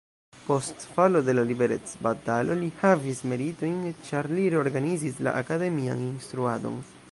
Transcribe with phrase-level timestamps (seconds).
[0.45, 3.77] Post falo de la liberecbatalo li havis meritojn,
[4.09, 6.85] ĉar li reorganizis la akademian instruadon.